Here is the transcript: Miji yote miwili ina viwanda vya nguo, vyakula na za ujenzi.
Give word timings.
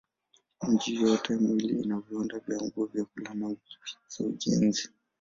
Miji 0.67 0.95
yote 0.95 1.35
miwili 1.35 1.81
ina 1.83 1.99
viwanda 1.99 2.39
vya 2.39 2.61
nguo, 2.61 2.85
vyakula 2.85 3.33
na 3.33 3.55
za 4.07 4.25
ujenzi. 4.25 4.89